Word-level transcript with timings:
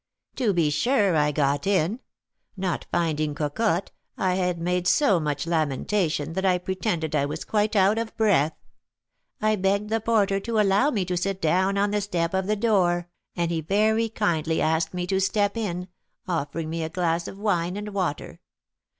"To 0.37 0.51
be 0.51 0.71
sure 0.71 1.15
I 1.15 1.31
got 1.31 1.67
in! 1.67 1.99
Not 2.57 2.87
finding 2.91 3.35
Cocotte, 3.35 3.91
I 4.17 4.33
had 4.33 4.57
made 4.59 4.87
so 4.87 5.19
much 5.19 5.45
lamentation 5.45 6.33
that 6.33 6.43
I 6.43 6.57
pretended 6.57 7.15
I 7.15 7.27
was 7.27 7.45
quite 7.45 7.75
out 7.75 7.99
of 7.99 8.17
breath; 8.17 8.55
I 9.43 9.55
begged 9.55 9.91
the 9.91 10.01
porter 10.01 10.39
to 10.39 10.59
allow 10.59 10.89
me 10.89 11.05
to 11.05 11.15
sit 11.15 11.39
down 11.39 11.77
on 11.77 11.91
the 11.91 12.01
step 12.01 12.33
of 12.33 12.47
the 12.47 12.55
door, 12.55 13.09
and 13.35 13.51
he 13.51 13.61
very 13.61 14.09
kindly 14.09 14.59
asked 14.59 14.95
me 14.95 15.05
to 15.05 15.21
step 15.21 15.55
in, 15.55 15.87
offering 16.27 16.71
me 16.71 16.81
a 16.81 16.89
glass 16.89 17.27
of 17.27 17.37
wine 17.37 17.77
and 17.77 17.89
water. 17.93 18.39